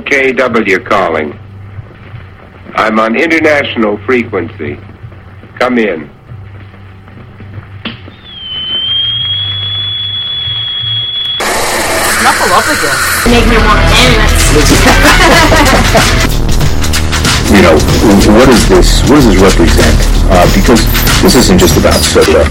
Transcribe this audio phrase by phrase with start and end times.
[0.00, 1.38] KOKW calling.
[2.74, 4.78] I'm on international frequency.
[5.58, 6.08] Come in.
[12.22, 12.96] Knuckle up again.
[13.28, 14.56] Make me want to dance.
[17.52, 17.76] you know,
[18.32, 19.02] what is this?
[19.02, 19.96] What does this represent?
[20.32, 20.80] Uh, because
[21.20, 22.44] this isn't just about soda.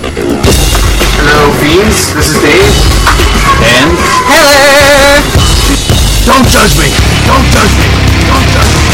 [1.17, 2.14] Hello, Beans.
[2.14, 2.76] This is Dave.
[3.66, 3.98] And
[4.30, 5.41] Hello.
[6.25, 6.86] Don't judge me.
[7.25, 7.88] Don't judge me.
[8.30, 8.86] Don't judge me.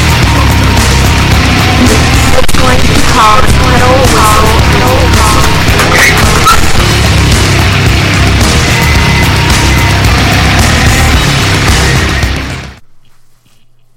[2.39, 4.07] It's going to cause metal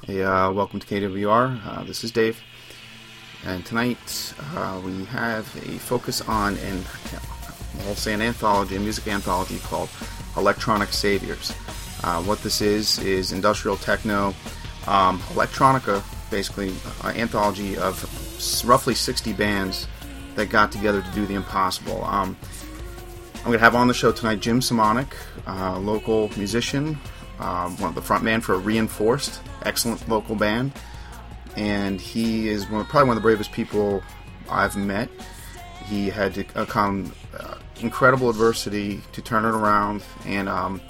[0.06, 1.60] Hey, uh, welcome to KWR.
[1.64, 2.40] Uh, this is Dave.
[3.44, 6.82] And tonight uh, we have a focus on an,
[7.86, 9.88] I'll say an anthology, a music anthology called
[10.36, 11.54] Electronic Saviors.
[12.02, 14.34] Uh, what this is is industrial techno,
[14.86, 16.70] um, electronica, basically,
[17.04, 18.02] an anthology of
[18.64, 19.86] roughly 60 bands
[20.36, 22.04] that got together to do the impossible.
[22.04, 22.36] Um,
[23.36, 25.12] I'm going to have on the show tonight Jim Semonik,
[25.46, 26.98] uh, local musician,
[27.38, 30.72] um, one of the front man for Reinforced, excellent local band,
[31.56, 34.02] and he is one, probably one of the bravest people
[34.50, 35.08] I've met.
[35.86, 40.80] He had to overcome uh, incredible adversity to turn it around and um,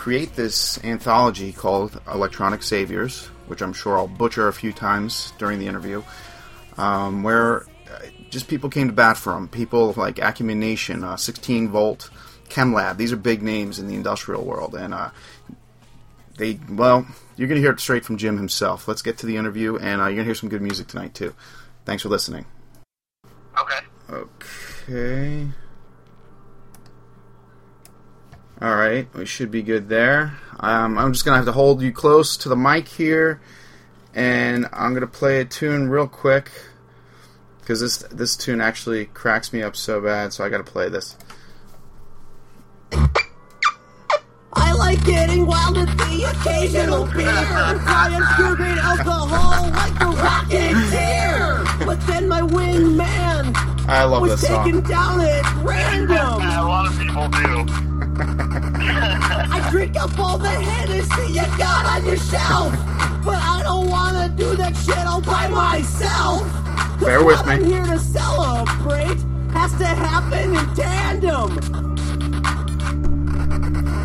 [0.00, 5.58] create this anthology called Electronic Saviors, which I'm sure I'll butcher a few times during
[5.58, 6.02] the interview,
[6.78, 9.46] um, where uh, just people came to bat for them.
[9.46, 12.08] People like Acumen Nation, uh, 16 Volt,
[12.48, 12.96] ChemLab.
[12.96, 15.10] These are big names in the industrial world, and uh,
[16.38, 17.06] they well,
[17.36, 18.88] you're gonna hear it straight from Jim himself.
[18.88, 21.34] Let's get to the interview, and uh, you're gonna hear some good music tonight too.
[21.84, 22.46] Thanks for listening.
[23.58, 23.80] Okay.
[24.08, 25.46] Okay.
[28.62, 30.38] All right, we should be good there.
[30.58, 33.40] Um, I'm just gonna have to hold you close to the mic here,
[34.14, 36.50] and I'm gonna play a tune real quick
[37.60, 40.34] because this this tune actually cracks me up so bad.
[40.34, 41.16] So I gotta play this.
[44.52, 47.32] I like getting wild with the occasional beer.
[47.32, 51.86] Crying pure grade alcohol like the Rocketeer.
[51.86, 53.56] But then my wingman
[53.88, 54.90] I love was this taken song.
[54.90, 56.42] down at random.
[56.42, 57.99] A lot of people do.
[58.22, 62.72] I drink up all the Hennessy you got on your shelf.
[63.24, 66.42] But I don't wanna do that shit all by myself.
[66.52, 67.54] 'Cause Bear with me.
[67.54, 69.18] I'm here to celebrate
[69.52, 71.50] has to happen in tandem.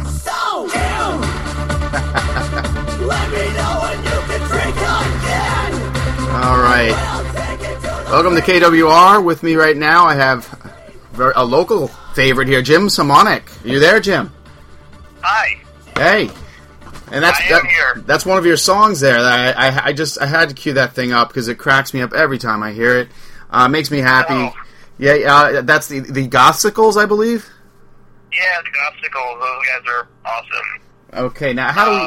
[0.07, 1.21] So, Jim,
[3.07, 5.71] let me know when you can drink again.
[6.43, 6.93] All right.
[6.95, 9.23] I'll take it to the Welcome to KWR.
[9.23, 10.47] With me right now, I have
[11.35, 13.63] a local favorite here, Jim Semonik.
[13.63, 14.31] Are you there, Jim?
[15.21, 15.57] Hi.
[15.95, 16.29] Hey.
[17.11, 19.21] And that's that- that's one of your songs there.
[19.21, 21.93] That I, I I just I had to cue that thing up because it cracks
[21.93, 23.09] me up every time I hear it.
[23.51, 24.33] Uh, makes me happy.
[24.33, 24.53] Oh.
[24.97, 27.47] Yeah, uh, that's the the Gothsicles, I believe.
[28.33, 31.25] Yeah, the Gothsicles, those guys are awesome.
[31.27, 31.97] Okay, now how do we,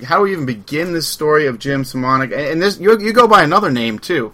[0.00, 2.24] Um, how do we even begin this story of Jim Semonik?
[2.32, 4.32] And, and this you you go by another name too.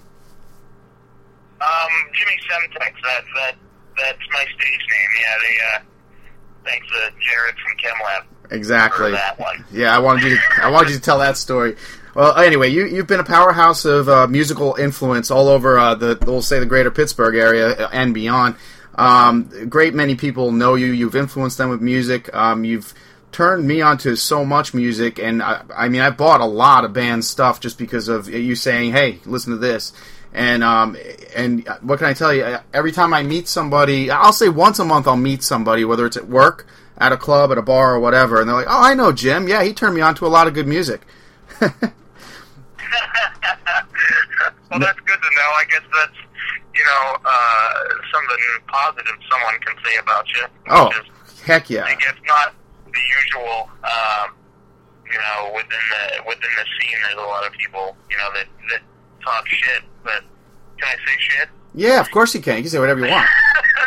[1.61, 1.69] Um,
[2.14, 3.55] Jimmy Semtex, that, that,
[3.96, 5.10] that's my stage name.
[5.20, 5.82] Yeah, they, uh,
[6.64, 8.52] thanks to Jared from ChemLab.
[8.52, 9.06] Exactly.
[9.06, 9.64] for that one.
[9.72, 10.36] Yeah, I wanted you.
[10.36, 11.76] To, I wanted you to tell that story.
[12.14, 16.18] Well, anyway, you you've been a powerhouse of uh, musical influence all over uh, the
[16.26, 18.56] we'll say the greater Pittsburgh area and beyond.
[18.94, 20.88] Um, great many people know you.
[20.88, 22.34] You've influenced them with music.
[22.34, 22.92] Um, you've
[23.32, 26.92] turned me onto so much music, and I, I mean, I bought a lot of
[26.92, 29.92] band stuff just because of you saying, "Hey, listen to this."
[30.34, 30.96] And um,
[31.37, 32.56] and what can I tell you?
[32.73, 36.17] Every time I meet somebody, I'll say once a month I'll meet somebody, whether it's
[36.17, 38.94] at work, at a club, at a bar, or whatever, and they're like, "Oh, I
[38.94, 39.46] know Jim.
[39.46, 41.02] Yeah, he turned me on to a lot of good music."
[41.61, 41.70] well,
[44.81, 45.50] that's good to know.
[45.55, 46.17] I guess that's
[46.75, 48.38] you know uh, something
[48.69, 50.46] positive someone can say about you.
[50.70, 51.84] Oh, is, heck yeah!
[51.84, 52.55] I guess not
[52.87, 53.69] the usual.
[53.84, 54.32] Um,
[55.05, 58.46] you know, within the within the scene, there's a lot of people you know that
[58.70, 58.81] that
[59.22, 59.82] talk shit.
[60.02, 60.22] But
[60.78, 61.48] can I say shit?
[61.74, 62.56] Yeah, of course you can.
[62.56, 63.28] You can say whatever you want.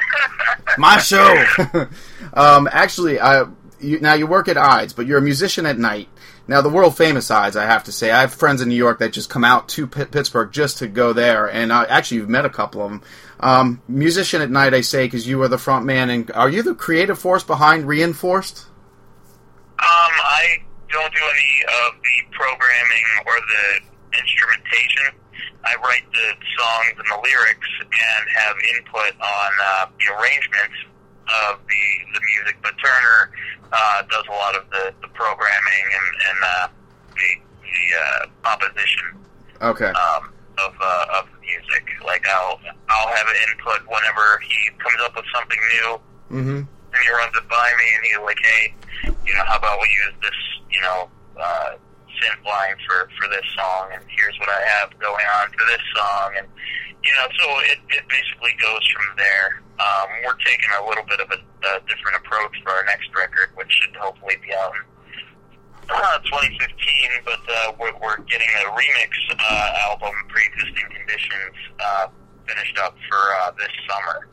[0.78, 1.46] My show.
[2.34, 3.46] um, actually, uh,
[3.80, 6.10] you, now you work at IDES, but you're a musician at night.
[6.48, 9.00] Now, the world famous IDES, I have to say, I have friends in New York
[9.00, 12.30] that just come out to P- Pittsburgh just to go there, and uh, actually, you've
[12.30, 13.02] met a couple of them.
[13.40, 16.62] Um, musician at night, I say, because you are the front man, and are you
[16.62, 18.68] the creative force behind Reinforced?
[19.80, 20.58] Um, I
[20.90, 25.20] don't do any of the programming or the instrumentation.
[25.66, 26.28] I write the
[26.58, 30.78] songs and the lyrics and have input on uh, the arrangements
[31.48, 31.84] of the
[32.14, 32.58] the music.
[32.62, 33.32] But Turner
[33.74, 36.68] uh, does a lot of the, the programming and, and uh,
[37.18, 37.30] the
[37.66, 39.08] the uh, composition
[39.62, 39.90] Okay.
[39.90, 41.84] um, of uh, of the music.
[42.06, 42.60] Like I'll
[42.90, 46.00] I'll have an input whenever he comes up with something new
[46.32, 46.58] Mm-hmm.
[46.58, 48.74] and he runs it by me, and he's like, "Hey,
[49.26, 50.40] you know, how about we use this,
[50.72, 51.08] you know,
[51.40, 51.70] uh,
[52.22, 55.84] synth line for for this song, and here's what I have going on for this
[55.96, 56.48] song, and
[57.04, 59.62] you know, so it it basically goes from there.
[59.76, 63.52] Um, we're taking a little bit of a, a different approach for our next record,
[63.56, 64.96] which should hopefully be out in
[65.90, 66.66] uh, 2015,
[67.26, 72.08] but uh, we're, we're getting a remix uh, album, Pre-Existing Conditions, uh,
[72.48, 74.28] finished up for uh, this summer.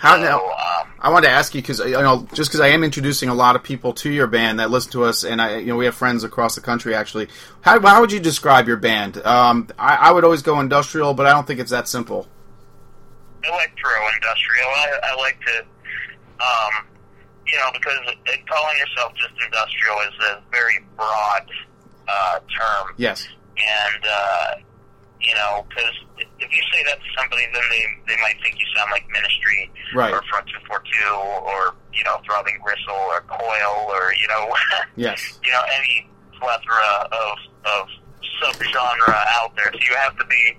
[0.00, 0.38] How so, now?
[0.38, 3.34] Um, I wanted to ask you because you know, just because I am introducing a
[3.34, 5.84] lot of people to your band that listen to us, and I, you know, we
[5.84, 6.94] have friends across the country.
[6.94, 7.28] Actually,
[7.60, 9.18] how, how would you describe your band?
[9.24, 12.26] Um, I, I would always go industrial, but I don't think it's that simple.
[13.44, 14.68] electro industrial.
[14.68, 15.58] I, I like to,
[16.40, 16.86] um,
[17.46, 17.98] you know, because
[18.48, 21.50] calling yourself just industrial is a very broad
[22.08, 23.26] uh, term, Yes.
[23.56, 24.54] and uh,
[25.20, 27.84] you know, because if you say that to somebody, then they
[28.14, 30.12] they might think you sound like Ministry Right.
[30.12, 34.48] or Front Two Four Two or you know Throbbing Gristle or Coil or you know
[34.96, 35.38] Yes.
[35.44, 36.08] you know any
[36.38, 37.36] plethora of
[37.66, 37.88] of
[38.40, 39.70] subgenre out there.
[39.72, 40.56] So you have to be,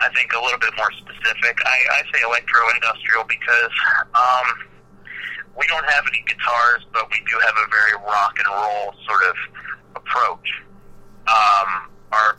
[0.00, 1.58] I think, a little bit more specific.
[1.64, 3.72] I, I say electro industrial because
[4.16, 4.46] um,
[5.58, 9.20] we don't have any guitars, but we do have a very rock and roll sort
[9.28, 9.36] of
[9.96, 10.48] approach.
[11.28, 12.38] Um, our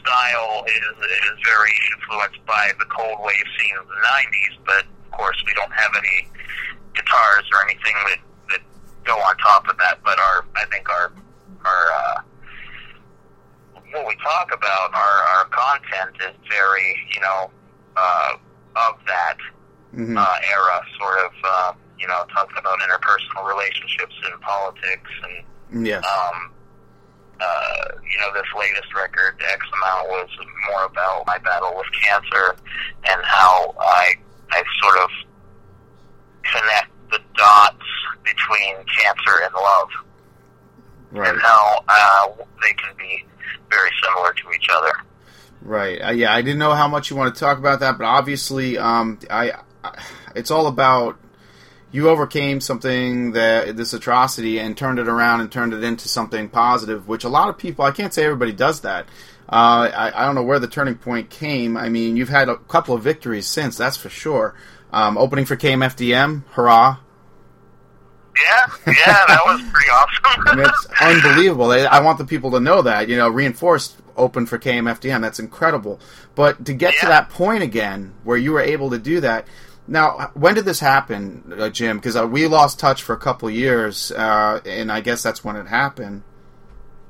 [0.00, 0.96] style is
[1.30, 5.52] is very influenced by the cold wave scene of the '90s, but of course we
[5.54, 6.28] don't have any
[6.94, 8.18] guitars or anything that
[8.50, 8.60] that
[9.04, 9.98] go on top of that.
[10.04, 11.12] But our, I think our
[11.64, 12.20] our uh,
[13.92, 17.50] what we talk about, our our content is very, you know,
[17.96, 18.32] uh,
[18.76, 19.36] of that
[19.94, 20.18] Mhm.
[20.18, 26.04] uh, era, sort of, uh, you know, talking about interpersonal relationships and politics and Yes.
[26.04, 26.50] um,
[27.40, 30.28] uh, you know, this latest record, X Amount, was
[30.70, 32.56] more about my battle with cancer
[33.08, 34.14] and how I
[34.50, 35.10] I sort of
[36.44, 37.84] connect the dots
[38.24, 39.88] between cancer and love,
[41.12, 41.28] Right.
[41.30, 42.26] and how uh,
[42.62, 43.24] they can be
[43.70, 44.92] very similar to each other.
[45.62, 45.98] Right.
[45.98, 48.78] Uh, yeah, I didn't know how much you want to talk about that, but obviously,
[48.78, 50.02] um, I, I,
[50.34, 51.18] it's all about
[51.94, 56.48] you overcame something that this atrocity and turned it around and turned it into something
[56.48, 57.84] positive, which a lot of people.
[57.84, 59.06] I can't say everybody does that.
[59.48, 61.76] Uh, I, I don't know where the turning point came.
[61.76, 64.56] I mean, you've had a couple of victories since, that's for sure.
[64.92, 66.96] Um, opening for KMFDM, hurrah!
[68.42, 70.42] Yeah, yeah, that was pretty awesome.
[70.48, 71.70] I mean, it's unbelievable.
[71.70, 73.08] I, I want the people to know that.
[73.08, 75.20] You know, reinforced open for KMFDM.
[75.20, 76.00] That's incredible.
[76.34, 79.46] But to get to that point again, where you were able to do that.
[79.86, 81.98] Now, when did this happen, uh, Jim?
[81.98, 85.56] Because uh, we lost touch for a couple years, uh, and I guess that's when
[85.56, 86.22] it happened.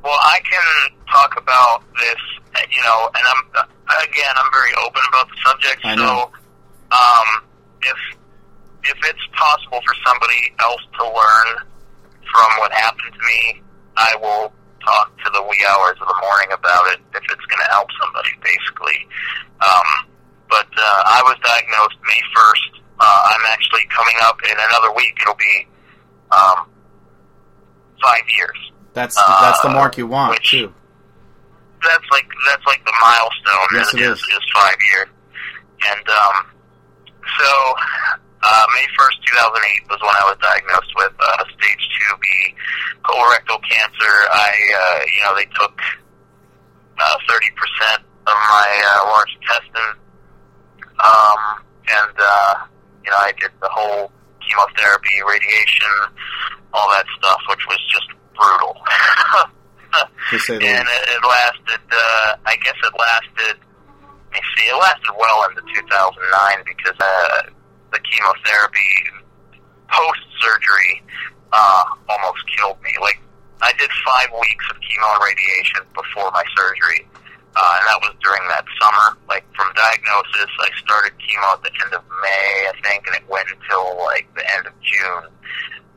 [0.03, 2.21] Well, I can talk about this,
[2.57, 3.69] uh, you know, and I'm
[4.03, 5.81] again, I'm very open about the subject.
[5.85, 6.03] I know.
[6.03, 7.45] So, um,
[7.83, 7.99] if
[8.85, 11.67] if it's possible for somebody else to learn
[12.33, 13.63] from what happened to me,
[13.97, 14.53] I will
[14.85, 17.89] talk to the wee hours of the morning about it if it's going to help
[18.03, 19.09] somebody, basically.
[19.63, 20.11] Um,
[20.49, 22.83] but uh, I was diagnosed May first.
[23.01, 25.15] Uh, I'm actually coming up in another week.
[25.23, 25.67] It'll be
[26.31, 26.69] um,
[28.03, 28.59] five years.
[28.95, 30.73] That's that's the mark you want which- too.
[31.83, 33.69] That's like that's like the milestone.
[33.75, 34.45] Yes, it is, is.
[34.55, 35.09] five years.
[35.85, 36.37] And um,
[37.37, 37.51] so
[38.41, 42.13] uh, May first, two thousand eight was when I was diagnosed with uh, stage two
[42.25, 42.27] B
[43.05, 44.15] colorectal cancer.
[44.33, 45.77] I uh, you know they took
[46.97, 50.01] uh, thirty percent of my uh, large intestine,
[51.03, 51.41] um,
[51.89, 52.55] and uh,
[53.05, 54.13] you know I did the whole
[54.47, 55.95] chemotherapy, radiation,
[56.73, 58.77] all that stuff, which was just brutal.
[60.31, 61.83] To say the and it, it lasted.
[61.87, 63.57] Uh, I guess it lasted.
[64.03, 64.67] Let me see.
[64.67, 67.55] It lasted well into 2009 because uh,
[67.93, 68.91] the chemotherapy
[69.87, 71.03] post surgery
[71.53, 72.91] uh, almost killed me.
[73.01, 73.21] Like
[73.63, 77.07] I did five weeks of chemo and radiation before my surgery,
[77.57, 79.19] uh, and that was during that summer.
[79.29, 83.27] Like from diagnosis, I started chemo at the end of May, I think, and it
[83.31, 85.31] went until like the end of June.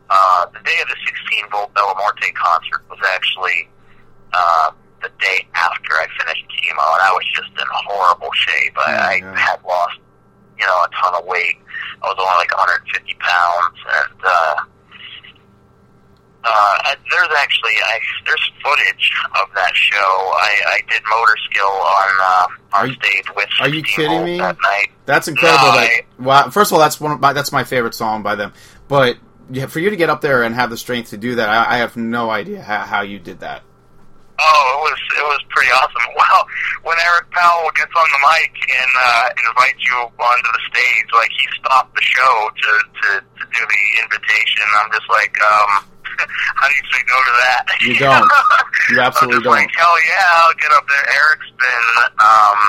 [0.09, 3.67] Uh, the day of the 16 volt Bella Morte concert was actually
[4.31, 4.71] uh,
[5.01, 8.77] the day after I finished chemo, and I was just in horrible shape.
[8.77, 9.99] I, I had lost,
[10.57, 11.57] you know, a ton of weight.
[12.03, 14.55] I was only like 150 pounds, and uh,
[16.49, 19.11] uh, there's actually I, there's footage
[19.41, 19.95] of that show.
[19.97, 23.49] I, I did motor skill on uh, Are on you- stage with.
[23.61, 24.37] are you 16 kidding me?
[24.39, 24.87] That night.
[25.05, 25.67] That's incredible.
[25.67, 26.49] No, that I- wow.
[26.49, 28.53] First of all, that's one of my, that's my favorite song by them.
[28.87, 29.17] But
[29.49, 31.75] yeah, for you to get up there and have the strength to do that, I,
[31.75, 33.63] I have no idea how, how you did that.
[34.39, 35.93] Oh, it was it was pretty awesome.
[36.17, 36.45] Well,
[36.83, 41.29] when Eric Powell gets on the mic and uh, invites you onto the stage, like
[41.31, 44.65] he stopped the show to to, to do the invitation.
[44.77, 45.85] I'm just like, um,
[46.55, 47.63] how do you say no to that?
[47.81, 48.31] You don't.
[48.89, 49.71] You absolutely just don't.
[49.75, 51.05] hell yeah, I'll get up there.
[51.13, 51.87] Eric's been,
[52.19, 52.59] um,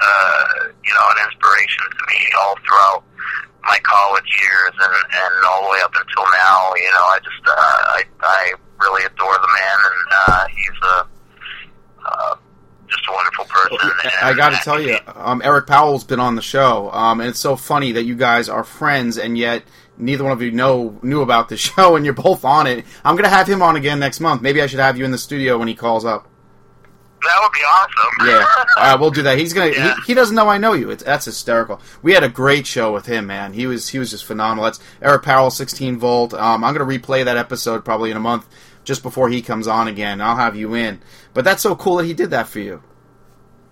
[0.00, 3.04] uh, you know, an inspiration to me all throughout
[3.64, 6.74] my college years and and all the way up until now.
[6.74, 10.96] You know, I just uh, I I really adore the man, and uh, he's a
[12.06, 12.34] uh,
[12.88, 13.90] just a wonderful person.
[14.22, 17.40] I got to tell you, um, Eric Powell's been on the show, um, and it's
[17.40, 19.64] so funny that you guys are friends, and yet
[20.02, 22.84] neither one of you know knew about the show, and you're both on it.
[23.04, 24.42] I'm gonna have him on again next month.
[24.42, 26.28] Maybe I should have you in the studio when he calls up.
[27.22, 28.26] that would be awesome.
[28.28, 29.38] Yeah, all right, we'll do that.
[29.38, 29.70] He's gonna.
[29.72, 29.94] Yeah.
[29.96, 30.90] He, he doesn't know I know you.
[30.90, 31.80] It's that's hysterical.
[32.02, 33.52] We had a great show with him, man.
[33.52, 34.64] He was he was just phenomenal.
[34.64, 36.34] That's Eric Powell, 16 volt.
[36.34, 38.46] Um, I'm gonna replay that episode probably in a month,
[38.84, 40.20] just before he comes on again.
[40.20, 41.00] I'll have you in.
[41.34, 42.82] But that's so cool that he did that for you.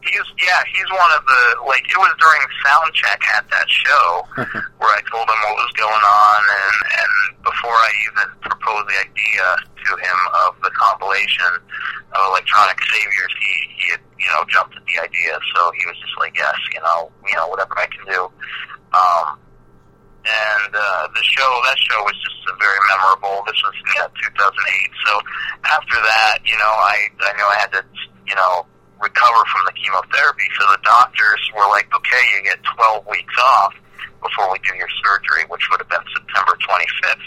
[0.00, 4.08] He's yeah, he's one of the like it was during sound check at that show
[4.80, 7.12] where I told him what was going on and and
[7.44, 11.52] before I even proposed the idea to him of the compilation
[12.16, 15.96] of electronic saviors, he he had you know jumped at the idea, so he was
[16.00, 18.28] just like yes, you know you know whatever I can do.
[18.96, 19.38] Um,
[20.26, 23.40] and uh, the show that show was just uh, very memorable.
[23.48, 24.92] This was yeah, 2008.
[25.06, 25.12] So
[25.64, 27.82] after that, you know, I I knew I had to
[28.28, 28.66] you know
[29.00, 30.46] recover from the chemotherapy.
[30.60, 33.74] So the doctors were like, okay, you get 12 weeks off
[34.20, 37.26] before we do your surgery, which would have been September 25th.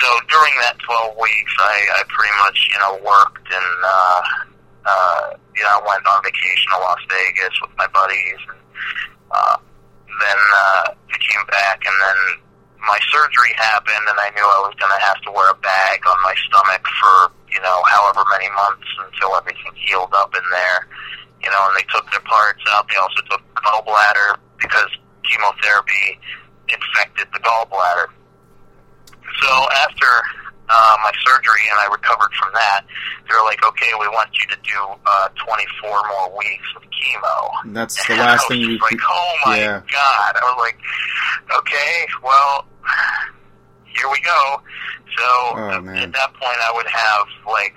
[0.00, 4.22] So during that 12 weeks, I, I pretty much, you know, worked and, uh,
[4.88, 5.24] uh,
[5.56, 8.60] you know, I went on vacation to Las Vegas with my buddies and,
[9.32, 9.56] uh,
[10.08, 12.20] then, uh, I came back and then
[12.80, 15.98] my surgery happened and I knew I was going to have to wear a bag
[16.06, 20.88] on my stomach for, you know, however many months until everything healed up in there.
[21.42, 22.88] You know, and they took their parts out.
[22.90, 24.90] They also took the gallbladder because
[25.22, 26.18] chemotherapy
[26.68, 28.06] infected the gallbladder.
[29.40, 29.50] So
[29.86, 30.10] after
[30.68, 32.82] uh, my surgery and I recovered from that,
[33.28, 37.72] they were like, okay, we want you to do uh, 24 more weeks of chemo.
[37.72, 38.78] That's the And last I thing you.
[38.78, 39.80] like, oh my yeah.
[39.92, 40.32] god!
[40.36, 40.78] I was like,
[41.60, 42.64] okay, well,
[43.98, 44.62] here we go.
[45.16, 45.24] So
[45.54, 47.76] Oh, at that point, I would have like,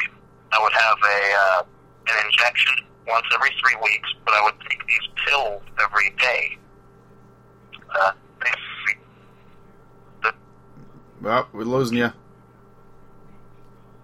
[0.51, 1.63] I would have a uh,
[2.07, 2.75] an injection
[3.07, 6.57] once every three weeks, but I would take these pills every day.
[7.99, 8.11] Uh,
[10.23, 10.33] the,
[11.21, 12.11] Well, we're losing you.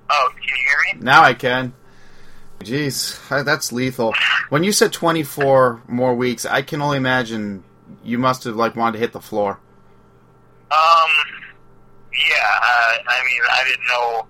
[0.10, 1.02] oh, can you hear me?
[1.04, 1.74] Now I can.
[2.60, 4.14] Jeez, that's lethal.
[4.50, 7.64] When you said 24 more weeks, I can only imagine
[8.04, 9.60] you must have like wanted to hit the floor.
[10.72, 10.78] Um,
[12.18, 14.28] yeah, uh, I mean, I didn't know.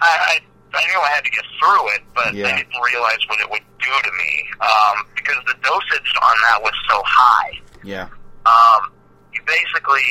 [0.00, 0.34] I, I
[0.74, 2.48] I knew I had to get through it, but Yeah.
[2.50, 6.58] I didn't realize what it would do to me um, because the dosage on that
[6.62, 7.60] was so high.
[7.84, 8.08] Yeah.
[8.44, 8.90] Um,
[9.32, 10.02] you basically,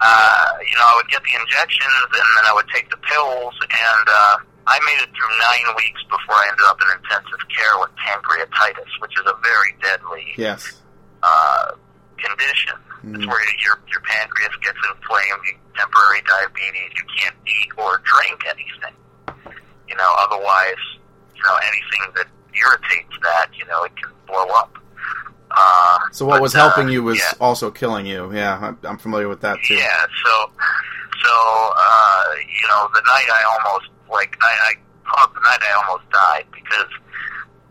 [0.00, 3.52] uh, you know, I would get the injections and then I would take the pills,
[3.60, 4.36] and uh,
[4.66, 8.90] I made it through nine weeks before I ended up in intensive care with pancreatitis,
[9.04, 10.80] which is a very deadly Yes.
[11.22, 11.76] uh,
[12.20, 12.76] condition.
[13.02, 18.44] It's where your your pancreas gets inflamed, you temporary diabetes, you can't eat or drink
[18.44, 18.94] anything.
[19.88, 20.82] You know, otherwise,
[21.34, 24.76] you know, anything that irritates that, you know, it can blow up.
[25.50, 27.32] Uh, So what but, was helping uh, you was yeah.
[27.40, 28.32] also killing you.
[28.32, 29.74] Yeah, I'm, I'm familiar with that too.
[29.74, 30.50] Yeah, so
[31.24, 31.32] so
[31.76, 36.46] uh, you know, the night I almost like I, I the night I almost died
[36.52, 36.90] because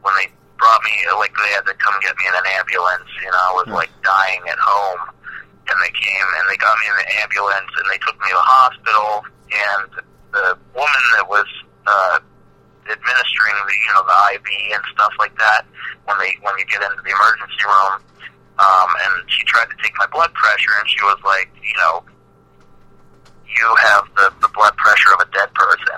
[0.01, 3.31] when they brought me like they had to come get me in an ambulance, you
[3.31, 5.15] know, I was like dying at home.
[5.69, 8.37] And they came and they got me in the ambulance and they took me to
[8.37, 9.21] the hospital.
[9.53, 9.89] And
[10.33, 11.47] the woman that was
[11.87, 12.19] uh
[12.89, 15.65] administering the you know the IV and stuff like that
[16.05, 18.01] when they when you get into the emergency room
[18.57, 22.01] um and she tried to take my blood pressure and she was like you know
[23.45, 25.97] you have the the blood pressure of a dead person.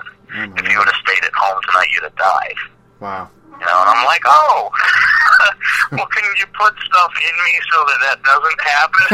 [0.56, 2.58] If you would have stayed at home tonight you'd have died.
[3.00, 3.30] Wow.
[3.62, 4.70] You know and I'm like oh
[5.94, 9.06] well can you put stuff in me so that that doesn't happen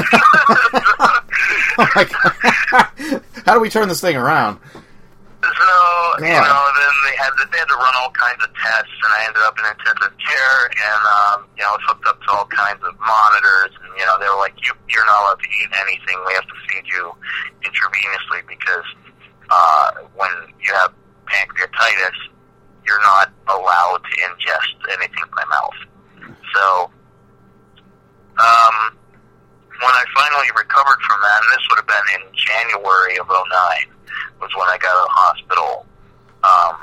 [1.79, 1.85] Oh.
[3.47, 4.59] How do we turn this thing around?
[5.41, 5.71] So
[6.19, 9.13] you know, then they had to, they had to run all kinds of tests, and
[9.15, 12.29] I ended up in intensive care, and um, you know, I was hooked up to
[12.35, 15.49] all kinds of monitors, and you know, they were like, "You you're not allowed to
[15.63, 16.19] eat anything.
[16.27, 17.15] We have to feed you
[17.63, 18.87] intravenously because
[19.49, 20.91] uh, when you have
[21.31, 22.19] pancreatitis,
[22.89, 25.79] you're not allowed to ingest anything by mouth."
[26.57, 26.91] So,
[28.41, 28.97] um,
[29.79, 33.93] when I finally recovered from that, and this would have been in January of '09
[34.41, 35.73] was when I got out of the hospital.
[36.43, 36.77] Um,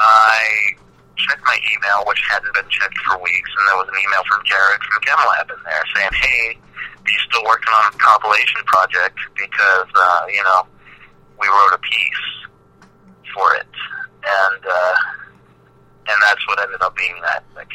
[0.00, 0.74] I
[1.16, 4.42] checked my email, which hadn't been checked for weeks, and there was an email from
[4.46, 9.18] Jared from ChemLab in there saying, "Hey, are you still working on a compilation project?
[9.36, 10.66] Because uh, you know
[11.38, 12.26] we wrote a piece
[13.34, 13.72] for it,
[14.26, 14.94] and uh,
[16.06, 17.66] and that's what ended up being that, that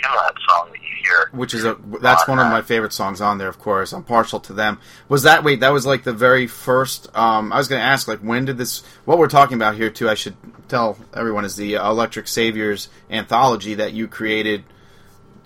[0.48, 3.48] song that you hear." Which is a that's one of my favorite songs on there.
[3.48, 4.80] Of course, I'm partial to them.
[5.08, 5.60] Was that wait?
[5.60, 7.16] That was like the very first.
[7.16, 8.84] Um, I was going to ask like when did this?
[9.06, 10.10] What we're talking about here too.
[10.10, 10.36] I should
[10.68, 14.64] tell everyone is the uh, Electric Saviors anthology that you created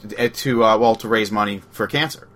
[0.09, 2.27] to, to uh, well to raise money for cancer.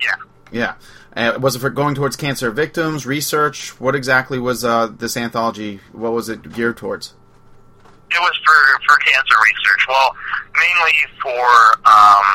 [0.00, 0.14] Yeah.
[0.50, 0.74] Yeah.
[1.16, 3.80] Uh, was it for going towards cancer victims, research?
[3.80, 5.80] What exactly was uh, this anthology?
[5.92, 7.14] What was it geared towards?
[8.10, 9.82] It was for for cancer research.
[9.88, 10.10] Well,
[10.56, 11.44] mainly for
[11.84, 12.26] um,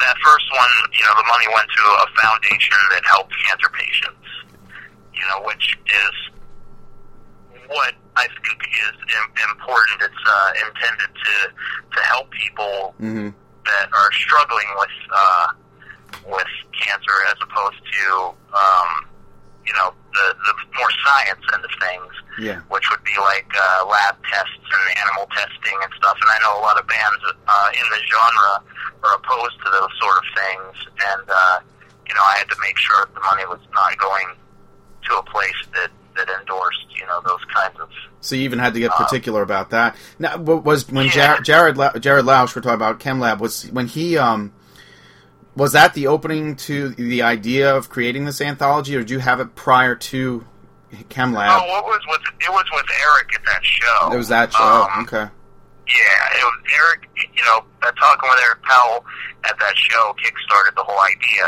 [0.00, 0.72] that first one.
[0.94, 4.26] You know, the money went to a foundation that helped cancer patients.
[5.14, 6.14] You know, which is
[7.68, 10.02] what I think is im- important.
[10.02, 11.34] It's uh, intended to
[11.96, 13.30] to help people Mm-hmm.
[13.66, 15.46] that are struggling with uh,
[16.26, 18.06] with cancer, as opposed to
[18.54, 18.90] um,
[19.66, 22.60] you know the the more science end of things Yeah.
[22.68, 26.16] which would be like uh, lab tests and animal testing and stuff.
[26.20, 28.52] And I know a lot of bands uh, in the genre
[29.04, 30.74] are opposed to those sort of things.
[31.16, 31.58] And uh,
[32.08, 34.28] you know, I had to make sure the money was not going
[35.08, 37.88] to a place that that endorsed you know those kinds of.
[38.20, 39.96] So you even had to get particular about that.
[40.18, 44.16] Now, was when Jared Jared, La- Jared Louche, we're talking about ChemLab, was when he
[44.18, 44.52] um
[45.54, 49.40] was that the opening to the idea of creating this anthology, or did you have
[49.40, 50.46] it prior to
[51.10, 51.48] ChemLab?
[51.60, 54.12] Oh, what was with it was with Eric at that show.
[54.12, 54.62] it was that show.
[54.64, 55.30] Um, oh, okay.
[55.88, 57.08] Yeah, it was Eric.
[57.16, 59.04] You know, talking with Eric Powell
[59.44, 61.46] at that show kickstarted the whole idea.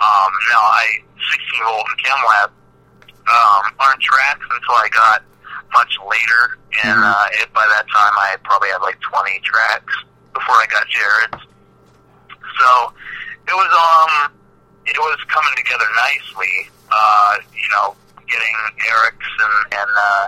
[0.00, 0.84] Um, now, I
[1.30, 2.50] 16 volt and ChemLab
[3.30, 5.22] um, aren't tracks until I got
[5.72, 7.10] much later, and Mhm.
[7.14, 9.94] uh, it, by that time I probably had like 20 tracks
[10.34, 11.44] before I got Jared's.
[12.60, 12.92] So
[13.48, 14.32] it was um,
[14.86, 16.72] it was coming together nicely.
[16.88, 17.94] Uh, you know,
[18.24, 18.56] getting
[18.88, 20.26] Eric's and and uh,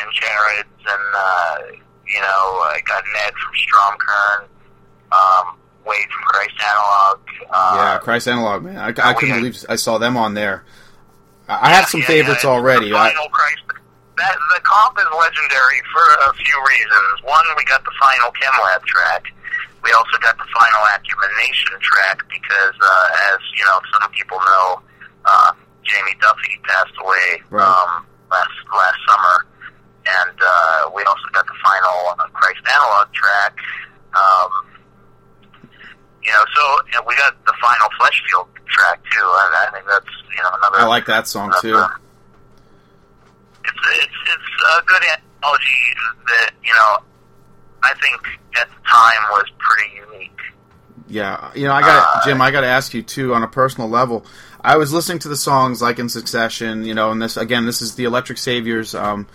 [0.00, 1.56] and Jared's and uh,
[2.08, 4.40] you know I got Ned from Stromkern,
[5.12, 7.18] um, Wade from Christ Analog.
[7.50, 8.78] Uh, yeah, Christ Analog, man.
[8.78, 9.40] I, I oh, couldn't yeah.
[9.40, 10.64] believe I saw them on there.
[11.48, 12.90] I, I have some yeah, favorites yeah, already.
[12.90, 13.62] The I, final Christ.
[14.16, 17.24] That the comp is legendary for a few reasons.
[17.24, 19.32] One, we got the final Chem Lab track.
[19.82, 24.38] We also got the final Acumen Nation track because, uh, as you know, some people
[24.38, 24.80] know,
[25.24, 25.52] uh,
[25.84, 27.64] Jamie Duffy passed away Right.
[27.66, 29.36] um, last last summer,
[30.04, 33.56] and uh, we also got the final uh, Christ Analog track.
[34.12, 34.50] Um,
[36.22, 39.86] you know, so you know, we got the final Fleshfield track too, and I think
[39.88, 40.78] that's you know another.
[40.78, 41.76] I like that song that's, too.
[41.76, 41.88] uh,
[43.64, 45.82] it's it's it's a good anthology
[46.28, 46.98] that you know
[47.82, 48.20] I think
[48.60, 50.30] at the time was pretty unique.
[51.08, 52.40] Yeah, you know, I got Uh, Jim.
[52.40, 54.24] I got to ask you too on a personal level.
[54.62, 57.82] I was listening to the songs like in succession, you know, and this again, this
[57.82, 59.26] is the Electric Saviors um,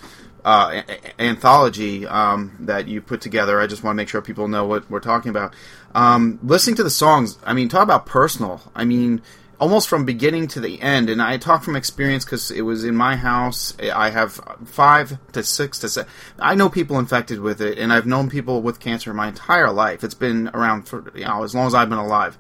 [0.45, 3.60] uh, a- anthology um, that you put together.
[3.60, 5.53] I just want to make sure people know what we're talking about.
[5.95, 8.62] Um, listening to the songs, I mean, talk about personal.
[8.75, 9.21] I mean,
[9.59, 11.09] almost from beginning to the end.
[11.09, 13.75] And I talk from experience because it was in my house.
[13.81, 16.09] I have five to six to seven.
[16.39, 20.03] I know people infected with it, and I've known people with cancer my entire life.
[20.03, 22.37] It's been around for you know as long as I've been alive.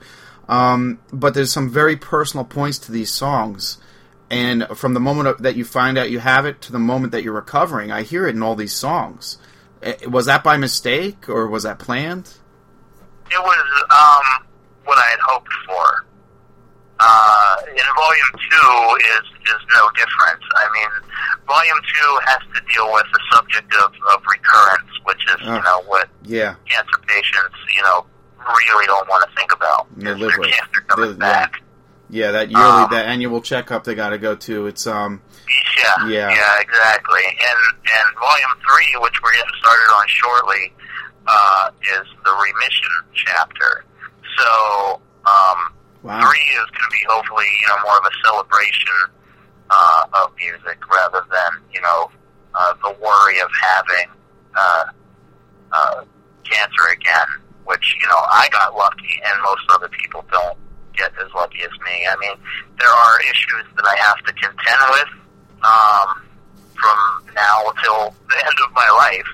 [0.47, 3.77] Um, but there's some very personal points to these songs.
[4.29, 7.23] And from the moment that you find out you have it to the moment that
[7.23, 9.37] you're recovering, I hear it in all these songs.
[9.83, 12.33] Eh, Was that by mistake or was that planned?
[13.31, 14.45] It was um,
[14.83, 16.04] what I had hoped for.
[16.99, 20.41] Uh, and volume two is is no different.
[20.55, 20.91] I mean,
[21.45, 25.83] volume two has to deal with the subject of, of recurrence, which is you know
[25.87, 26.55] what Yeah.
[26.69, 28.05] cancer patients you know
[28.47, 29.87] really don't want to think about.
[29.97, 30.51] Is live their with.
[30.51, 31.17] cancer coming yeah.
[31.17, 31.61] back.
[32.09, 34.67] Yeah, that yearly, Um, that annual checkup they got to go to.
[34.67, 35.21] It's um,
[35.77, 36.29] Yeah, Yeah.
[36.29, 37.23] yeah, exactly.
[37.27, 40.73] And and volume three, which we're getting started on shortly,
[41.27, 43.83] uh, is the remission chapter.
[44.37, 45.73] So um,
[46.05, 46.21] Wow.
[46.21, 48.99] three is going to be hopefully you know more of a celebration
[49.69, 52.11] uh, of music rather than you know
[52.53, 54.07] uh, the worry of having
[54.55, 54.83] uh,
[55.73, 56.03] uh,
[56.45, 57.27] cancer again,
[57.65, 60.57] which you know I got lucky and most other people don't
[60.95, 62.07] get as lucky as me.
[62.07, 62.37] I mean,
[62.79, 65.11] there are issues that I have to contend with
[65.65, 66.07] um,
[66.79, 69.27] from now till the end of my life.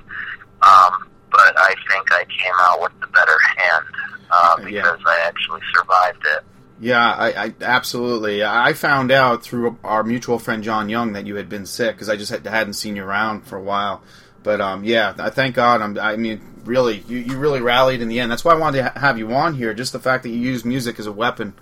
[0.64, 3.86] Um, but I think I came out with the better hand
[4.32, 4.82] uh, Yeah.
[4.82, 6.44] because I actually survived it.
[6.82, 8.44] Yeah, I, I absolutely.
[8.44, 12.10] I found out through our mutual friend John Young that you had been sick because
[12.10, 14.02] I just had, hadn't seen you around for a while.
[14.44, 15.82] But um, yeah, I thank God.
[15.82, 18.32] I'm, I mean, really, you, you really rallied in the end.
[18.32, 19.74] That's why I wanted to ha- have you on here.
[19.76, 21.54] Just the fact that you use music as a weapon,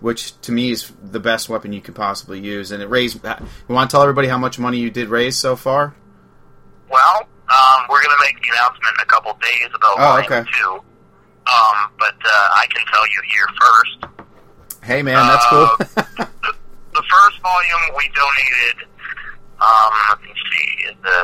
[0.00, 2.72] which to me is the best weapon you could possibly use.
[2.72, 3.22] And it raised.
[3.24, 5.94] You want to tell everybody how much money you did raise so far?
[6.90, 10.32] Well, um, we're going to make the announcement in a couple days about Oh, volume
[10.32, 10.50] okay.
[10.58, 10.70] two.
[10.72, 14.25] Um, but uh, I can tell you here first.
[14.86, 15.66] Hey man, that's cool.
[15.98, 16.22] the,
[16.94, 18.86] the first volume we donated.
[19.58, 20.94] Um, let me see.
[21.02, 21.18] The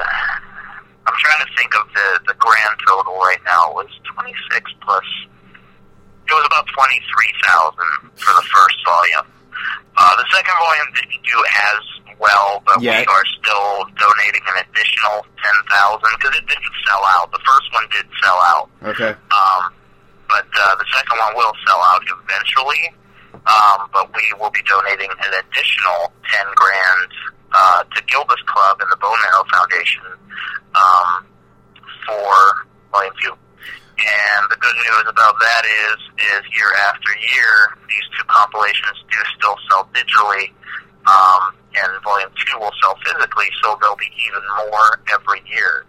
[1.06, 3.70] I'm trying to think of the the grand total right now.
[3.78, 4.34] It was 26
[4.82, 5.06] plus.
[6.26, 9.26] It was about 23,000 for the first volume.
[9.94, 11.38] Uh, the second volume didn't do
[11.70, 11.82] as
[12.18, 12.98] well, but Yeah.
[12.98, 17.30] we are still donating an additional 10,000 because it didn't sell out.
[17.30, 18.66] The first one did sell out.
[18.96, 19.12] okay.
[19.12, 19.62] Um,
[20.30, 22.94] but uh, the second one will sell out eventually.
[23.42, 27.10] Um, but we will be donating an additional ten grand
[27.52, 30.02] uh, to Gilda's Club and the Bone Marrow Foundation
[30.78, 31.26] um,
[32.06, 32.32] for
[33.22, 33.34] Two.
[34.02, 39.18] And the good news about that is, is year after year, these two compilations do
[39.36, 40.50] still sell digitally,
[41.06, 45.84] um, and Volume Two will sell physically, so there'll be even more every year.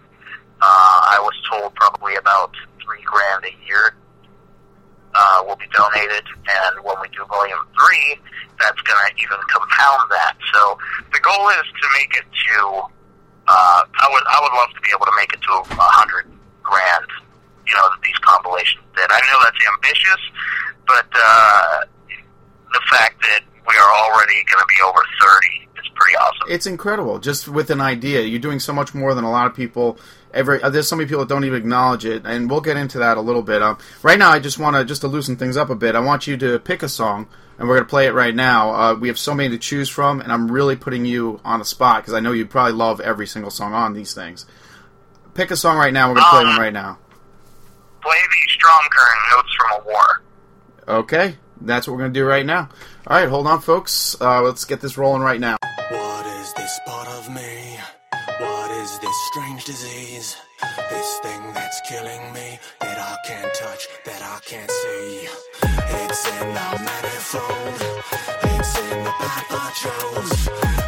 [0.61, 2.51] Uh, I was told probably about
[2.83, 3.95] three grand a year
[5.15, 8.19] uh, will be donated, and when we do volume three,
[8.59, 10.35] that's going to even compound that.
[10.53, 10.77] So
[11.11, 12.59] the goal is to make it to.
[13.45, 16.31] Uh, I would I would love to be able to make it to a hundred
[16.63, 17.05] grand.
[17.67, 19.07] You know these compilations did.
[19.09, 20.21] I know that's ambitious,
[20.87, 21.85] but uh,
[22.71, 26.47] the fact that we are already going to be over thirty is pretty awesome.
[26.49, 27.19] It's incredible.
[27.19, 29.97] Just with an idea, you're doing so much more than a lot of people.
[30.33, 32.97] Every uh, there's so many people that don't even acknowledge it, and we'll get into
[32.99, 33.61] that a little bit.
[33.61, 35.95] Um, right now, I just want to just to loosen things up a bit.
[35.95, 37.27] I want you to pick a song,
[37.59, 38.73] and we're gonna play it right now.
[38.73, 41.65] Uh, we have so many to choose from, and I'm really putting you on the
[41.65, 44.47] spot because I know you probably love every single song on these things.
[45.35, 46.09] Pick a song right now.
[46.09, 46.97] We're gonna play one right now.
[48.01, 50.21] Play the Stromkern Notes from a War.
[50.87, 52.69] Okay, that's what we're gonna do right now.
[53.05, 54.15] All right, hold on, folks.
[54.19, 55.57] Uh, let's get this rolling right now.
[55.89, 57.77] What is this part of me?
[58.39, 60.37] What is this strange disease?
[60.89, 65.27] This thing that's killing me that I can't touch, that I can't see.
[65.61, 67.81] It's in the manifold,
[68.57, 70.82] it's in the path I chose,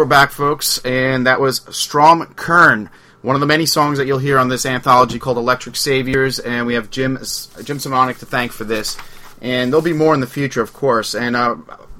[0.00, 2.88] we're back, folks, and that was Strom Kern,
[3.20, 6.66] one of the many songs that you'll hear on this anthology called Electric Saviors, and
[6.66, 8.96] we have Jim Jim Semonik to thank for this,
[9.42, 11.14] and there'll be more in the future, of course.
[11.14, 11.56] And uh,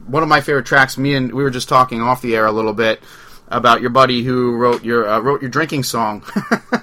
[0.06, 2.52] one of my favorite tracks, me and we were just talking off the air a
[2.52, 3.02] little bit
[3.48, 6.24] about your buddy who wrote your uh, wrote your drinking song.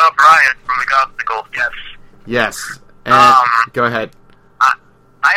[0.00, 1.70] Oh, Brian from the Gospel, yes.
[2.24, 4.12] yes, and Um, go ahead.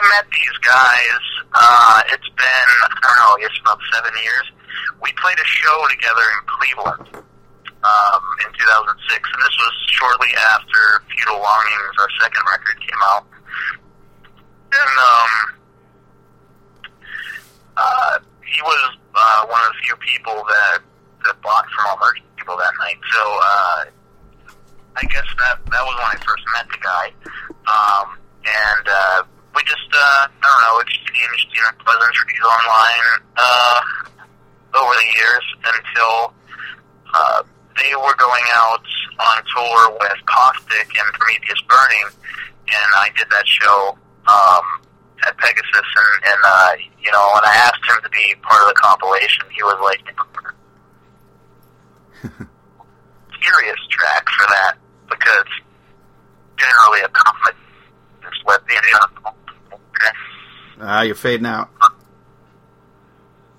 [0.01, 1.23] I met these guys.
[1.53, 4.45] Uh, it's been I don't know, it's about seven years.
[5.01, 7.05] We played a show together in Cleveland
[7.85, 13.25] um, in 2006, and this was shortly after Feudal Longings, our second record, came out.
[14.73, 15.33] And um,
[17.77, 20.79] uh, he was uh, one of the few people that
[21.25, 22.97] that bought from all merch people that night.
[23.13, 23.79] So uh,
[24.97, 27.13] I guess that that was when I first met the guy.
[27.69, 29.21] Um, and uh,
[29.55, 33.79] we just uh, I don't know exchanged you know pleasantries online uh,
[34.79, 36.33] over the years until
[37.13, 37.43] uh,
[37.79, 38.85] they were going out
[39.19, 42.07] on tour with Caustic and Prometheus Burning,
[42.71, 44.65] and I did that show um,
[45.27, 48.69] at Pegasus, and, and uh, you know when I asked him to be part of
[48.69, 50.01] the compilation, he was like.
[53.41, 54.77] Serious track for that
[55.09, 55.49] because
[56.61, 57.57] generally a comedy
[58.21, 58.75] is what the
[60.79, 61.69] Ah, you're fading out.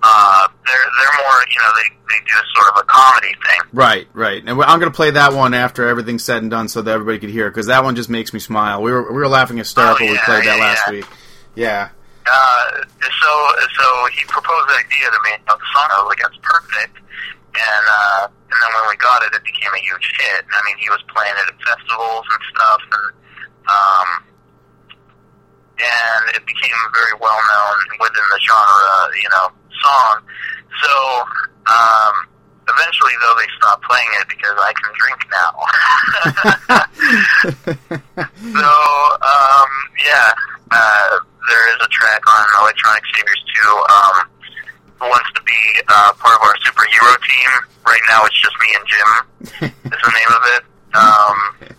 [0.02, 3.60] uh, they're they're more you know they they do sort of a comedy thing.
[3.72, 4.42] Right, right.
[4.44, 7.18] And I'm going to play that one after everything's said and done, so that everybody
[7.18, 8.82] could hear, because that one just makes me smile.
[8.82, 10.06] We were we were laughing hysterical.
[10.06, 10.92] Oh, we yeah, played that yeah, last yeah.
[10.92, 11.06] week.
[11.54, 11.88] Yeah.
[12.26, 12.70] Uh,
[13.02, 13.30] so
[13.78, 15.88] so he proposed the idea to me of the song.
[15.90, 16.98] I was like, that's perfect.
[17.54, 20.44] And uh, and then when we got it, it became a huge hit.
[20.50, 23.06] I mean, he was playing it at festivals and stuff, and
[23.68, 24.08] um,
[25.82, 29.46] and it became very well known within the genre, you know,
[29.82, 30.16] song.
[30.82, 30.92] So
[31.66, 32.14] um,
[32.70, 35.52] eventually, though, they stopped playing it because I can drink now.
[38.62, 38.70] so
[39.22, 40.30] um, yeah,
[40.70, 41.18] uh,
[41.48, 43.68] there is a track on Electronic Saviors 2.
[43.68, 44.16] Um,
[45.02, 47.50] who wants to be uh, part of our superhero team?
[47.86, 49.10] Right now, it's just me and Jim.
[49.90, 50.62] is the name of it.
[50.94, 51.36] Um,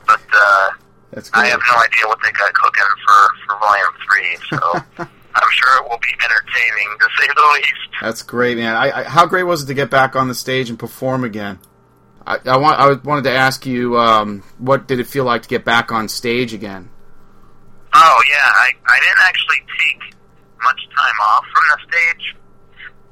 [0.07, 0.69] but uh,
[1.13, 4.37] That's I have no idea what they got cooking for for Volume Three.
[4.49, 8.01] So I'm sure it will be entertaining to say the least.
[8.01, 8.75] That's great, man.
[8.75, 11.59] I, I, how great was it to get back on the stage and perform again?
[12.25, 15.49] I, I want I wanted to ask you, um, what did it feel like to
[15.49, 16.89] get back on stage again?
[17.93, 20.15] Oh yeah, I I didn't actually take
[20.63, 22.35] much time off from the stage.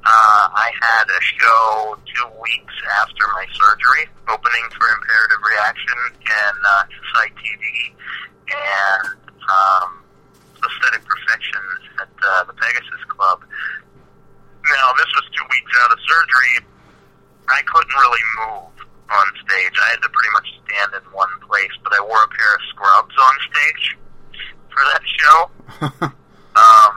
[0.02, 6.58] Uh, I had a show two weeks after my surgery, opening for Imperative Reaction and
[6.58, 7.62] uh, Insight TV
[8.50, 9.14] and
[9.46, 10.02] um,
[10.58, 11.62] Aesthetic Perfection
[12.02, 13.46] at uh, the Pegasus Club.
[13.46, 16.66] Now this was two weeks out of surgery.
[17.46, 18.74] I couldn't really move
[19.06, 19.74] on stage.
[19.86, 22.62] I had to pretty much stand in one place, but I wore a pair of
[22.74, 23.84] scrubs on stage
[24.66, 25.38] for that show.
[26.58, 26.92] um,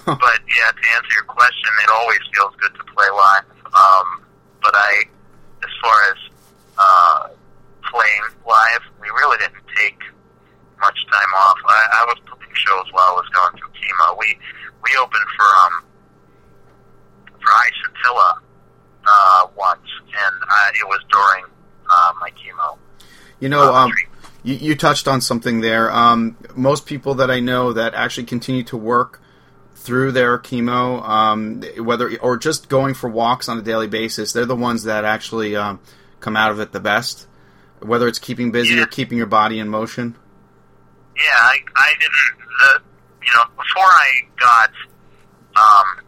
[0.06, 3.44] but yeah, to answer your question, it always feels good to play live.
[3.66, 4.24] Um,
[4.62, 5.04] but I,
[5.62, 6.18] as far as
[6.78, 7.28] uh,
[7.90, 9.98] playing live, we really didn't take
[10.80, 11.58] much time off.
[11.66, 14.18] I, I was booking shows while I was going through chemo.
[14.18, 14.38] We
[14.82, 15.84] we opened for um
[17.40, 18.38] for Isotilla
[19.06, 21.44] uh, once, and I, it was during
[21.90, 22.78] uh, my chemo.
[23.40, 23.92] You know, um,
[24.42, 25.90] you, you touched on something there.
[25.90, 29.19] Um, most people that I know that actually continue to work
[29.80, 34.44] through their chemo, um, whether or just going for walks on a daily basis, they're
[34.44, 35.80] the ones that actually um,
[36.20, 37.26] come out of it the best.
[37.80, 40.14] Whether it's keeping busy or keeping your body in motion.
[41.16, 42.44] Yeah, I, I didn't.
[42.60, 42.82] The,
[43.24, 44.70] you know, before I got
[45.56, 46.04] um,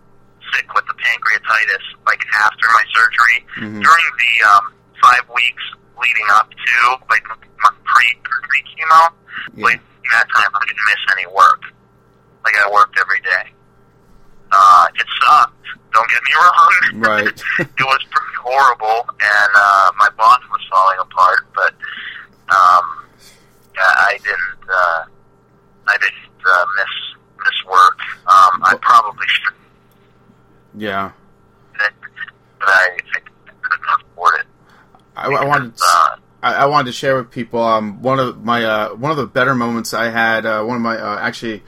[0.53, 3.83] sick with the pancreatitis, like after my surgery, Mhm.
[3.83, 5.63] during the um, five weeks
[5.99, 9.09] leading up to like my pre pre chemo,
[9.57, 9.81] like
[10.13, 11.63] that time I didn't miss any work.
[12.45, 13.51] Like I worked every day.
[14.53, 15.55] Uh, it sucked.
[15.93, 17.01] Don't get me wrong.
[17.01, 17.27] Right.
[17.59, 21.47] it was pretty horrible, and uh, my body was falling apart.
[21.55, 21.73] But
[22.51, 22.85] um,
[23.79, 24.71] I didn't.
[24.71, 25.05] Uh,
[25.89, 27.99] I didn't uh, miss miss work.
[28.27, 29.55] Um, I probably should,
[30.77, 31.11] Yeah.
[31.77, 33.21] but I, I
[33.63, 34.47] couldn't afford it.
[35.17, 38.65] I, I wanted uh, I, I wanted to share with people um, one of my
[38.65, 40.47] uh, one of the better moments I had.
[40.47, 41.63] Uh, one of my uh, actually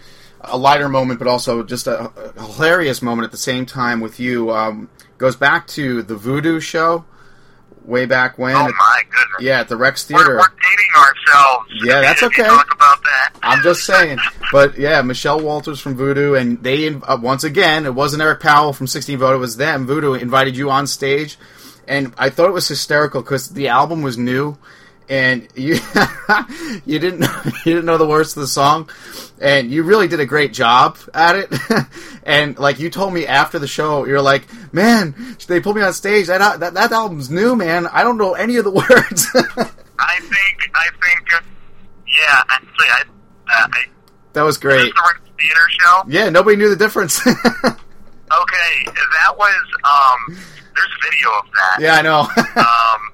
[0.48, 4.18] a lighter moment, but also just a, a hilarious moment at the same time with
[4.20, 4.50] you.
[4.50, 7.04] Um, goes back to the Voodoo show
[7.84, 8.54] way back when.
[8.56, 9.40] Oh my goodness.
[9.40, 10.36] yeah, at the Rex We're, Theater.
[10.36, 11.70] we're dating ourselves.
[11.84, 12.44] Yeah, that's okay.
[12.44, 13.32] Talk about that.
[13.42, 14.18] I'm just saying.
[14.52, 18.72] But yeah, Michelle Walters from Voodoo, and they uh, once again, it wasn't Eric Powell
[18.72, 19.86] from 16Volt, it was them.
[19.86, 21.36] Voodoo invited you on stage,
[21.86, 24.56] and I thought it was hysterical because the album was new,
[25.08, 25.76] and you
[26.86, 27.20] you didn't
[27.64, 28.88] you didn't know the words to the song,
[29.40, 31.52] and you really did a great job at it.
[32.24, 35.14] and like you told me after the show, you're like, man,
[35.48, 36.26] they pulled me on stage.
[36.26, 37.86] That that, that album's new, man.
[37.86, 39.26] I don't know any of the words.
[39.96, 41.40] I think, I think, uh,
[42.06, 43.02] yeah, actually, I,
[43.48, 43.84] uh, I,
[44.32, 44.92] that was great.
[44.92, 46.02] the Theater show.
[46.08, 47.20] Yeah, nobody knew the difference.
[48.32, 50.36] Okay, that was, um,
[50.74, 51.76] there's video of that.
[51.78, 52.20] yeah, I know.
[52.56, 53.13] um,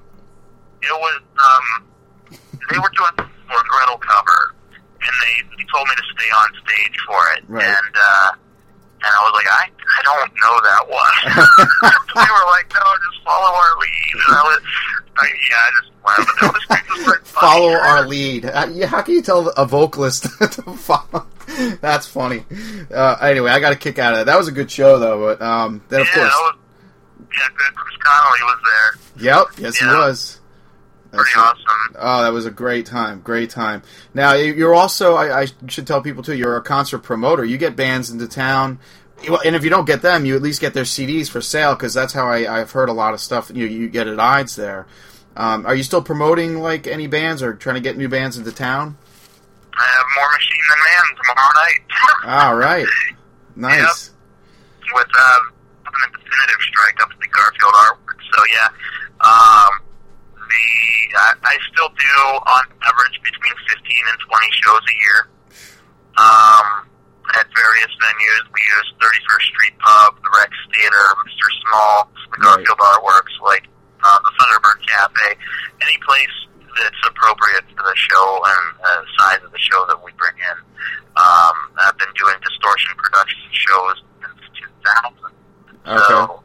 [0.81, 2.37] it was um,
[2.69, 6.97] they were doing a Gretel cover, and they, they told me to stay on stage
[7.05, 7.65] for it, Right.
[7.65, 8.31] and uh,
[9.03, 11.17] and I was like, I I don't know that one.
[12.15, 14.61] they were like, no, just follow our lead, and I was,
[15.17, 17.47] I, yeah, I just went, was, it was very funny.
[17.47, 18.45] follow our lead.
[18.45, 21.25] Uh, how can you tell a vocalist to follow?
[21.81, 22.45] That's funny.
[22.93, 24.25] Uh, anyway, I got a kick out of that.
[24.27, 25.19] That was a good show, though.
[25.35, 26.55] But um, then of yeah, course, that was,
[27.37, 27.71] yeah.
[27.75, 28.59] Chris Connelly was
[29.15, 29.23] there.
[29.25, 30.39] yep, yes, he was.
[31.11, 31.95] That's Pretty awesome.
[31.99, 33.19] Oh, that was a great time.
[33.21, 33.83] Great time.
[34.13, 35.15] Now you- you're also.
[35.15, 36.35] I, I should tell people too.
[36.35, 37.43] You're a concert promoter.
[37.45, 38.79] You get bands into town.
[39.45, 41.93] And if you don't get them, you at least get their CDs for sale because
[41.93, 43.51] that's how I, I've heard a lot of stuff.
[43.53, 44.87] You you get at IDES there.
[45.37, 48.51] Um, are you still promoting like any bands or trying to get new bands into
[48.51, 48.97] town?
[49.77, 52.41] I have more Machine Than Man tomorrow night.
[52.49, 52.87] All right,
[53.55, 54.09] nice.
[54.93, 55.53] with um,
[55.85, 58.17] having a definitive strike up at the Garfield artwork.
[58.33, 58.67] So yeah,
[59.21, 59.81] um,
[60.51, 65.19] the I, I still do on average between 15 and 20 shows a year.
[66.19, 66.67] Um,
[67.39, 71.47] at various venues, we use 31st Street Pub, the Rex Theater, Mr.
[71.63, 73.67] Small, the Garfield Artworks, like
[74.03, 75.39] uh, the Thunderbird Cafe,
[75.83, 76.35] any place
[76.79, 80.57] that's appropriate for the show and uh, size of the show that we bring in.
[81.15, 85.31] Um, I've been doing distortion production shows since 2000.
[85.87, 86.03] Okay.
[86.07, 86.43] So,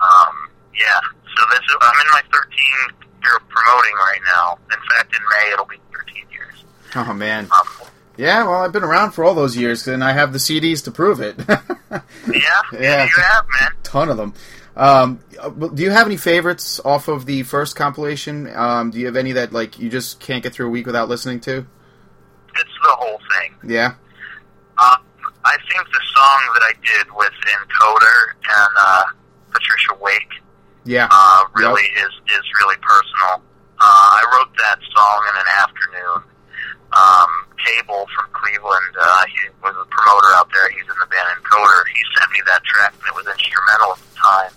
[0.00, 0.34] um,
[0.76, 1.00] yeah.
[1.36, 3.09] So this is, I'm in my 13th
[3.40, 4.58] of promoting right now.
[4.72, 6.64] In fact, in May it'll be 13 years.
[6.96, 7.44] Oh man.
[7.52, 10.84] Um, Yeah, well, I've been around for all those years, and I have the CDs
[10.84, 11.36] to prove it.
[11.48, 12.00] yeah,
[12.72, 13.04] Yeah.
[13.04, 13.70] you have, man.
[13.82, 14.34] Ton of them.
[14.76, 15.20] Um,
[15.74, 18.54] do you have any favorites off of the first compilation?
[18.54, 21.08] Um, do you have any that like you just can't get through a week without
[21.08, 21.66] listening to?
[22.56, 23.70] It's the whole thing.
[23.70, 23.94] Yeah.
[24.78, 24.98] Um,
[25.44, 29.02] I think the song that I did with Encoder and uh,
[29.50, 30.30] Patricia Wake
[30.84, 31.08] Yeah.
[31.10, 33.42] uh, really is is really personal.
[33.80, 36.22] Uh, I wrote that song in an afternoon.
[36.92, 37.30] Um,
[37.64, 40.70] Cable from Cleveland, uh, he was a promoter out there.
[40.70, 41.82] He's in the band Encoder.
[41.94, 44.52] He sent me that track, and it was instrumental at the time.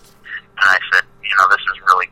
[0.58, 2.08] And I said, you know, this is really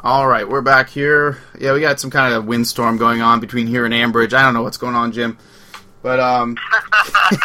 [0.00, 1.38] All right, we're back here.
[1.60, 4.32] Yeah, we got some kind of windstorm going on between here and Ambridge.
[4.32, 5.36] I don't know what's going on, Jim.
[6.02, 6.56] But um,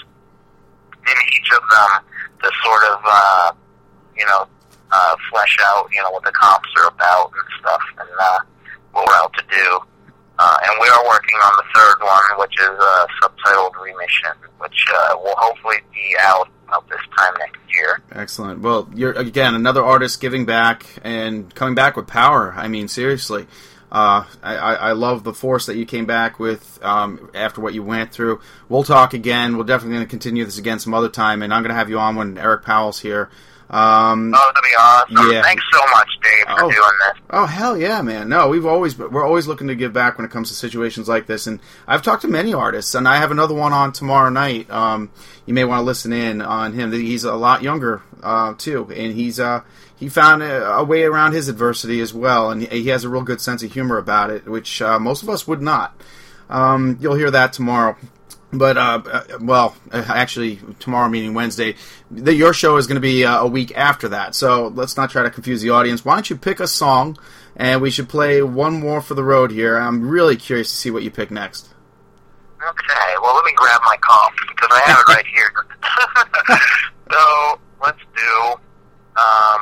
[1.07, 1.91] in each of them
[2.43, 3.53] to sort of, uh,
[4.17, 4.49] you know,
[4.93, 8.39] uh, flesh out, you know, what the comps are about and stuff and uh,
[8.93, 9.79] what we're out to do.
[10.39, 14.87] Uh, and we are working on the third one, which is uh, subtitled Remission, which
[14.95, 18.01] uh, will hopefully be out out this time next year.
[18.13, 18.61] Excellent.
[18.61, 22.55] Well, you're again another artist giving back and coming back with power.
[22.57, 23.47] I mean, seriously.
[23.93, 27.83] Uh, I, I love the force that you came back with um, after what you
[27.83, 28.41] went through.
[28.69, 29.57] We'll talk again.
[29.57, 31.91] We're definitely going to continue this again some other time, and I'm going to have
[31.91, 33.31] you on when Eric Powell's here.
[33.71, 34.77] Um, oh, that'd be
[35.21, 35.33] awesome!
[35.33, 35.43] Yeah.
[35.43, 36.71] Thanks so much, Dave, for Oh.
[36.71, 37.23] doing this.
[37.31, 38.29] Oh hell yeah, man!
[38.29, 41.27] No, we've always we're always looking to give back when it comes to situations like
[41.29, 44.69] this, and I've talked to many artists, and I have another one on tomorrow night.
[44.71, 45.11] Um,
[45.47, 46.91] you may want to listen in on him.
[46.93, 49.61] He's a lot younger uh, too, and he's uh,
[49.95, 53.09] he found a, a way around his adversity as well, and he, he has a
[53.09, 55.95] real good sense of humor about it, which uh, most of us would not.
[56.49, 57.97] Um, you'll hear that tomorrow.
[58.53, 61.77] But uh, uh, well, uh, actually, tomorrow meaning Wednesday,
[62.11, 64.35] the, your show is going to be uh, a week after that.
[64.35, 66.05] So let's not try to confuse the audience.
[66.05, 67.17] Why don't you pick a song,
[67.55, 69.77] and we should play one more for the road here.
[69.77, 71.69] I'm really curious to see what you pick next.
[72.61, 76.59] Okay, well, let me grab my comp because I have it right here.
[77.13, 78.53] so let's do.
[79.17, 79.61] Um,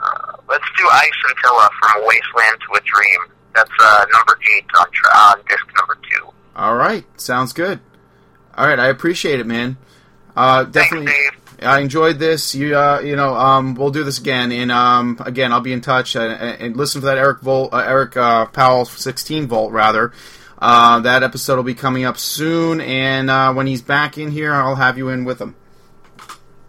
[0.00, 3.36] uh, let's do Ice Antilla from Wasteland to a Dream.
[3.54, 6.28] That's uh, number eight on, tra- on disc number two.
[6.56, 7.80] All right, sounds good.
[8.56, 9.76] All right, I appreciate it, man.
[10.36, 11.12] Uh, definitely.
[11.60, 12.54] I enjoyed this.
[12.54, 15.80] You, uh, you know, um, we'll do this again, and um, again, I'll be in
[15.80, 20.12] touch and, and listen for that Eric Volt, uh, Eric uh, Powell, sixteen volt rather.
[20.58, 24.52] Uh, that episode will be coming up soon, and uh, when he's back in here,
[24.52, 25.54] I'll have you in with him.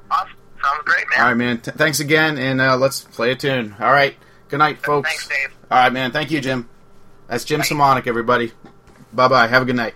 [0.09, 0.29] Awesome.
[0.61, 1.19] Sounds great, man.
[1.19, 1.59] All right, man.
[1.59, 3.75] T- thanks again, and uh, let's play a tune.
[3.79, 4.15] All right.
[4.49, 5.09] Good night, folks.
[5.09, 5.55] Thanks, Dave.
[5.69, 6.11] All right, man.
[6.11, 6.69] Thank you, Jim.
[7.33, 8.51] That's Jim Semonik, everybody.
[9.11, 9.47] Bye bye.
[9.47, 9.95] Have a good night.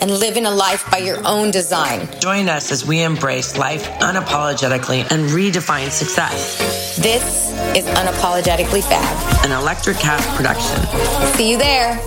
[0.00, 2.08] and living a life by your own design.
[2.20, 6.58] Join us as we embrace life unapologetically and redefine success.
[6.96, 10.78] This is Unapologetically Fab, an Electricast production.
[11.36, 11.98] See you there.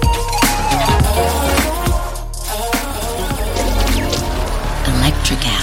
[4.86, 5.61] Electricast.